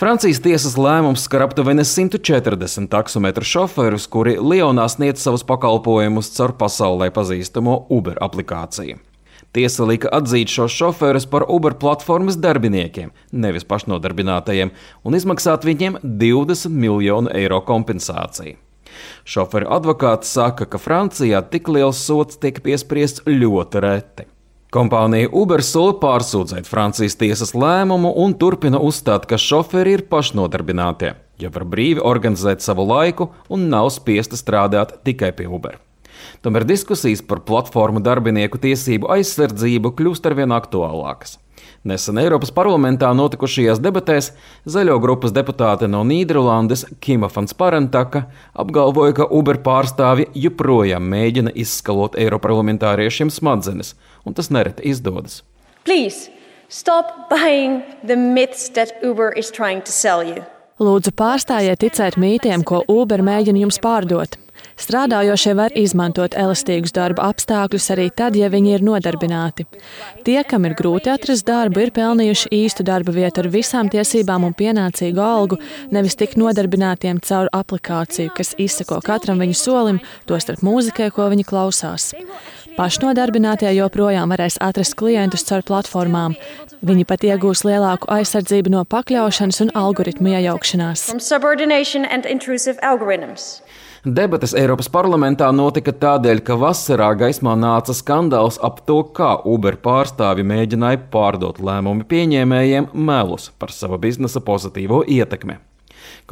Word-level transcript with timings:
Francijas 0.00 0.38
tiesas 0.40 0.78
lēmums 0.80 1.26
skar 1.26 1.42
aptuveni 1.44 1.82
140 1.84 2.86
taksometru 2.88 3.44
šoferus, 3.44 4.06
kuri 4.08 4.38
Lionā 4.40 4.86
sniedz 4.88 5.20
savus 5.20 5.44
pakalpojumus 5.44 6.30
caur 6.38 6.54
pasaulē 6.56 7.10
pazīstamo 7.12 7.74
Uber 7.92 8.16
aplikāciju. 8.24 8.96
Tiesa 9.52 9.84
lika 9.84 10.08
atzīt 10.16 10.48
šos 10.48 10.72
šoferus 10.72 11.28
par 11.28 11.44
Uber 11.52 11.76
platformas 11.76 12.40
darbiniekiem, 12.40 13.12
nevis 13.44 13.68
pašnodarbinātajiem, 13.68 14.72
un 15.04 15.20
izmaksāt 15.20 15.68
viņiem 15.68 16.00
20 16.00 16.72
miljonu 16.72 17.36
eiro 17.36 17.60
kompensāciju. 17.68 18.56
Šoferu 19.28 19.68
advokāts 19.68 20.32
saka, 20.32 20.64
ka 20.64 20.80
Francijā 20.80 21.44
tik 21.52 21.68
liels 21.68 22.00
sots 22.00 22.40
tiek 22.40 22.64
piespriests 22.64 23.28
ļoti 23.28 23.84
reti. 23.84 24.30
Kompānija 24.70 25.26
Uber 25.34 25.64
sola 25.66 25.96
pārsūdzēt 25.98 26.68
Francijas 26.70 27.16
tiesas 27.18 27.56
lēmumu 27.58 28.12
un 28.22 28.36
turpina 28.38 28.78
uzstāt, 28.78 29.24
ka 29.26 29.34
šoferi 29.34 29.96
ir 29.96 30.04
pašnodarbinātie, 30.06 31.16
ja 31.42 31.50
var 31.50 31.64
brīvi 31.66 31.98
organizēt 32.06 32.62
savu 32.62 32.84
laiku 32.86 33.32
un 33.50 33.66
nav 33.72 33.90
spiesti 33.90 34.38
strādāt 34.38 35.00
tikai 35.02 35.32
pie 35.34 35.48
Uber. 35.50 35.80
Tomēr 36.46 36.68
diskusijas 36.68 37.24
par 37.26 37.42
platformu 37.48 37.98
darbinieku 37.98 38.60
tiesību 38.62 39.10
aizsardzību 39.10 39.90
kļūst 39.98 40.30
arvien 40.30 40.54
aktuālākas. 40.54 41.40
Nesen 41.82 42.20
Eiropas 42.20 42.52
parlamentā 42.54 43.08
notikušajās 43.16 43.80
debatēs 43.82 44.30
zaļo 44.68 45.00
grupas 45.02 45.32
deputāte 45.34 45.88
no 45.90 46.04
Nīderlandes 46.06 46.84
Kima 47.02 47.30
Fansparentaka 47.32 48.26
apgalvoja, 48.52 49.16
ka 49.18 49.26
Uber 49.34 49.58
pārstāvji 49.64 50.28
joprojām 50.44 51.10
mēģina 51.10 51.54
izskalot 51.58 52.20
Eiroparlamentāriešiem 52.20 53.32
smadzenes, 53.32 53.94
un 54.26 54.34
tas 54.34 54.50
nereti 54.50 54.88
izdodas. 54.88 55.42
Please 55.84 56.30
stop 56.68 57.28
buying 57.30 57.82
the 58.06 58.16
myths 58.16 58.70
that 58.70 58.92
Uber 59.02 59.32
is 59.36 59.50
trying 59.50 59.82
to 59.82 59.92
sell 59.92 60.22
you. 60.26 60.44
Lūdzu, 60.80 61.12
pārstājiet 61.12 61.82
ticēt 61.82 62.16
mītiem, 62.16 62.62
ko 62.64 62.80
Uber 62.88 63.20
mēģina 63.20 63.60
jums 63.66 63.76
pārdot. 63.84 64.38
Strādājošie 64.80 65.52
var 65.58 65.74
izmantot 65.76 66.32
elastīgus 66.38 66.94
darba 66.96 67.26
apstākļus 67.28 67.90
arī 67.92 68.06
tad, 68.16 68.36
ja 68.38 68.48
viņi 68.52 68.72
ir 68.78 68.84
nodarbināti. 68.86 69.66
Tie, 70.24 70.38
kam 70.48 70.64
ir 70.64 70.74
grūti 70.78 71.12
atrast 71.12 71.44
darbu, 71.48 71.82
ir 71.84 71.92
pelnījuši 71.96 72.52
īstu 72.62 72.86
darba 72.88 73.12
vietu 73.12 73.44
ar 73.44 73.50
visām 73.52 73.90
tiesībām 73.92 74.46
un 74.48 74.56
pienācīgu 74.56 75.20
algu, 75.20 75.60
nevis 75.92 76.16
tik 76.16 76.38
nodarbinātiem 76.40 77.20
caur 77.26 77.52
aplikāciju, 77.56 78.32
kas 78.36 78.54
izsako 78.58 79.02
katram 79.04 79.42
viņu 79.44 79.58
solim, 79.60 80.00
tostarp 80.30 80.64
mūzikai, 80.64 81.10
ko 81.12 81.28
viņi 81.32 81.44
klausās. 81.50 82.12
Pašnodarbinātie 82.80 83.68
joprojām 83.76 84.30
varēs 84.32 84.56
atrast 84.64 84.96
klientus 84.96 85.44
caur 85.48 85.64
platformām. 85.66 86.36
Viņi 86.80 87.04
pat 87.04 87.26
iegūs 87.28 87.66
lielāku 87.68 88.08
aizsardzību 88.14 88.72
no 88.72 88.86
pakļaušanas 88.88 89.60
un 89.66 89.72
algoritmu 89.76 90.32
iejaukšanās. 90.32 91.10
Debates 94.00 94.54
Eiropas 94.56 94.86
parlamentā 94.88 95.50
notika 95.52 95.92
tādēļ, 95.92 96.38
ka 96.40 96.54
vasarā 96.56 97.10
gaismā 97.20 97.52
nāca 97.52 97.92
skandāls 97.92 98.56
ap 98.64 98.78
to, 98.88 99.02
kā 99.12 99.34
Uber 99.44 99.76
pārstāvi 99.76 100.40
mēģināja 100.40 101.02
pārdot 101.12 101.60
lēmumu 101.60 102.06
pieņēmējiem 102.08 102.86
melus 102.96 103.50
par 103.60 103.74
sava 103.76 103.98
biznesa 104.00 104.40
pozitīvo 104.40 105.02
ietekmi. 105.04 105.58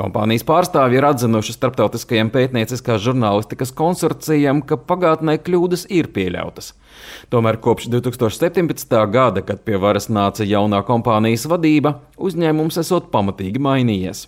Kompānijas 0.01 0.47
pārstāvji 0.49 0.97
ir 0.97 1.09
atzinuši 1.11 1.59
starptautiskajam 1.59 2.33
pētnieciskās 2.33 3.05
žurnālistikas 3.05 3.75
konsorcijam, 3.77 4.65
ka 4.65 4.81
pagātnē 4.81 5.37
kļūdas 5.37 5.85
ir 5.93 6.09
pieļautas. 6.17 6.73
Tomēr 7.29 7.61
kopš 7.61 7.91
2017. 7.93 8.97
gada, 9.13 9.45
kad 9.45 9.61
pie 9.69 9.77
varas 9.77 10.09
nāca 10.09 10.49
jaunā 10.49 10.81
kompānijas 10.89 11.45
vadība, 11.53 11.99
uzņēmums 12.17 12.81
esot 12.81 13.13
pamatīgi 13.13 13.61
mainījies. 13.61 14.25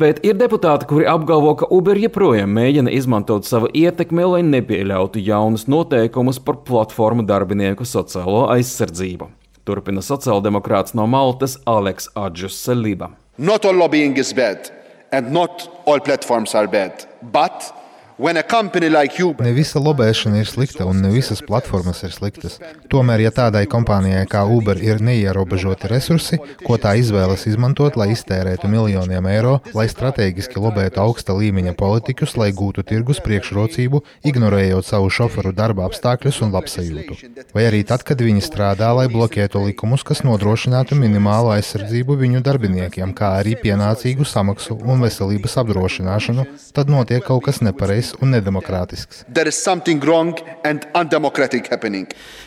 Bet 0.00 0.22
ir 0.24 0.38
deputāti, 0.40 0.86
kuri 0.88 1.04
apgalvo, 1.08 1.52
ka 1.60 1.66
Uber 1.74 1.98
joprojām 2.00 2.54
mēģina 2.56 2.92
izmantot 2.96 3.44
savu 3.44 3.68
ietekmi, 3.76 4.24
lai 4.24 4.40
nepieļautu 4.46 5.20
jaunus 5.20 5.66
noteikumus 5.68 6.40
par 6.40 6.62
platformu 6.64 7.26
darbinieku 7.28 7.84
sociālo 7.84 8.46
aizsardzību. 8.54 9.28
Turpina 9.68 10.00
sociāldemokrāts 10.02 10.96
no 10.98 11.04
Maltas 11.06 11.58
Aleks 11.68 12.08
Adžus 12.16 12.56
Seliba. 12.64 13.12
Not 13.36 13.68
all 13.68 13.76
lobbying 13.76 14.16
is 14.16 14.32
bad, 14.32 14.72
and 15.12 15.30
not 15.30 15.68
all 15.84 16.00
platforms 16.00 16.54
are 16.54 16.66
bad, 16.66 17.06
but. 17.20 17.81
Ne 19.42 19.50
visa 19.50 19.80
lobēšana 19.82 20.38
ir 20.38 20.46
slikta 20.46 20.84
un 20.86 21.00
ne 21.02 21.08
visas 21.10 21.40
platformas 21.42 22.04
ir 22.06 22.12
sliktas. 22.14 22.60
Tomēr, 22.92 23.24
ja 23.24 23.32
tādai 23.34 23.64
kompānijai 23.66 24.22
kā 24.30 24.44
Uber 24.46 24.78
ir 24.78 25.00
neierobežoti 25.02 25.90
resursi, 25.90 26.38
ko 26.62 26.78
tā 26.78 26.92
izvēlas 27.00 27.48
izmantot, 27.50 27.98
lai 27.98 28.12
iztērētu 28.12 28.70
miljoniem 28.70 29.26
eiro, 29.26 29.56
lai 29.74 29.88
strateģiski 29.90 30.62
lobētu 30.62 31.02
augsta 31.02 31.34
līmeņa 31.34 31.72
politikus, 31.80 32.36
lai 32.38 32.52
gūtu 32.54 32.84
tirgus 32.86 33.18
priekšrocību, 33.26 34.04
ignorējot 34.30 34.86
savu 34.86 35.10
šoferu 35.10 35.50
darba 35.58 35.88
apstākļus 35.90 36.40
un 36.46 36.54
labsajūtu. 36.54 37.18
Vai 37.56 37.66
arī 37.72 37.82
tad, 37.90 38.06
kad 38.06 38.22
viņi 38.22 38.46
strādā, 38.46 38.92
lai 38.94 39.08
bloķētu 39.10 39.64
likumus, 39.66 40.06
kas 40.06 40.22
nodrošinātu 40.22 40.94
minimālu 41.00 41.56
aizsardzību 41.56 42.20
viņu 42.22 42.46
darbiniekiem, 42.46 43.18
kā 43.18 43.34
arī 43.42 43.58
pienācīgu 43.66 44.30
samaksu 44.30 44.78
un 44.78 45.02
veselības 45.02 45.58
apdrošināšanu, 45.66 46.46
tad 46.78 46.94
notiek 46.94 47.26
kaut 47.26 47.48
kas 47.50 47.64
nepareizs 47.66 48.11
nepareizs 48.12 48.20
un 48.20 48.30
nedemokrātisks. 48.30 49.24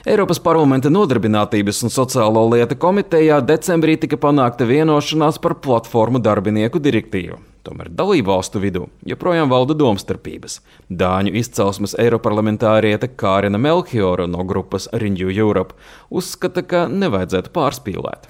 Eiropas 0.05 0.39
parlamenta 0.39 0.89
nodarbinātības 0.89 1.83
un 1.83 1.89
sociālo 1.89 2.45
lietu 2.53 2.75
komitejā 2.75 3.41
decembrī 3.41 3.97
tika 3.97 4.17
panākta 4.17 4.65
vienošanās 4.65 5.39
par 5.41 5.55
platformu 5.61 6.19
darbinieku 6.19 6.79
direktīvu. 6.79 7.39
Tomēr 7.65 7.87
dalībvalstu 7.97 8.59
vidū 8.61 8.83
joprojām 9.09 9.49
valda 9.49 9.73
domstarpības. 9.77 10.59
Dāņu 10.93 11.31
izcelsmes 11.39 11.95
eiroparlamentāriete 11.97 13.09
Kārina 13.17 13.57
Melchiora 13.57 14.27
no 14.29 14.43
grupas 14.45 14.85
Renew 14.93 15.31
Europe 15.33 15.73
uzskata, 16.13 16.61
ka 16.61 16.83
nevajadzētu 16.91 17.49
pārspīlēt. 17.55 18.29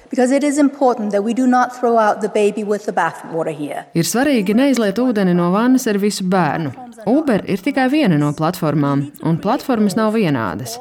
Ir 3.91 4.07
svarīgi 4.07 4.55
neizliet 4.55 5.03
ūdeni 5.03 5.35
no 5.35 5.51
vannas 5.51 5.89
ar 5.91 5.99
visu 5.99 6.23
bērnu. 6.31 6.71
Uber 7.11 7.43
ir 7.51 7.59
tikai 7.65 7.89
viena 7.91 8.15
no 8.21 8.31
platformām, 8.37 9.09
un 9.27 9.43
platformas 9.43 9.99
nav 9.99 10.15
vienādas. 10.15 10.79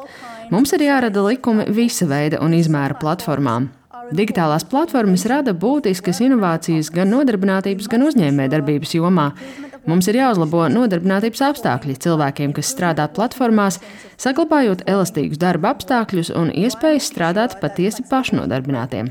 Mums 0.54 0.70
ir 0.76 0.87
jārada 0.87 1.26
likumi 1.26 1.66
visa 1.75 2.06
veida 2.06 2.38
un 2.44 2.54
izmēra 2.54 2.94
platformām. 3.00 3.72
Digitālās 4.14 4.62
platformas 4.70 5.25
rada 5.26 5.50
būtiskas 5.58 6.20
inovācijas 6.22 6.86
gan 6.94 7.08
nodarbinātības, 7.10 7.88
gan 7.91 8.04
uzņēmējdarbības 8.06 8.92
jomā. 8.94 9.32
Mums 9.91 10.06
ir 10.06 10.20
jāuzlabo 10.20 10.69
nodarbinātības 10.70 11.42
apstākļi 11.48 11.97
cilvēkiem, 12.04 12.52
kas 12.54 12.70
strādā 12.70 13.08
platformās, 13.16 13.80
saglabājot 14.22 14.84
elastīgus 14.86 15.41
darba 15.42 15.72
apstākļus 15.75 16.30
un 16.38 16.52
iespējas 16.54 17.08
strādāt 17.10 17.56
patiesi 17.58 18.06
pašnodarbinātiem. 18.06 19.10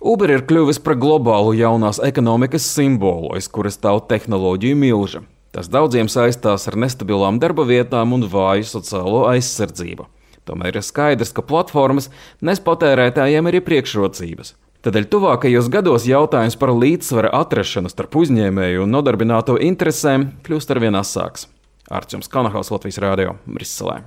Uber 0.00 0.32
ir 0.32 0.46
kļuvis 0.48 0.80
par 0.80 0.96
globālu 0.96 1.52
jaunās 1.60 2.00
ekonomikas 2.02 2.72
simbolu, 2.72 3.34
aiz 3.36 3.50
kuras 3.52 3.76
stāv 3.76 4.06
tehnoloģiju 4.08 4.80
milža. 4.80 5.22
Tas 5.52 5.68
daudziem 5.68 6.08
saistās 6.08 6.64
ar 6.72 6.80
nestabilām 6.80 7.36
darba 7.36 7.68
vietām 7.68 8.16
un 8.16 8.24
vāju 8.32 8.64
sociālo 8.72 9.26
aizsardzību. 9.34 10.08
Tomēr 10.48 10.78
ir 10.80 10.86
skaidrs, 10.86 11.32
ka 11.34 11.44
platformas 11.46 12.10
nes 12.42 12.62
patērētājiem 12.62 13.50
arī 13.50 13.62
priekšrocības. 13.64 14.54
Tādēļ 14.82 15.04
tuvākajos 15.12 15.68
gados 15.70 16.08
jautājums 16.10 16.58
par 16.58 16.72
līdzsvara 16.74 17.30
atrašanu 17.38 17.92
starp 17.92 18.16
uzņēmēju 18.18 18.82
un 18.82 18.96
nodarbināto 18.96 19.54
interesēm 19.62 20.32
kļūst 20.42 20.74
arvien 20.74 20.98
asāks. 20.98 21.46
Arčuns 21.86 22.30
Kanahals 22.32 22.72
Latvijas 22.74 22.98
Rādio 23.04 23.36
Briselē. 23.46 24.00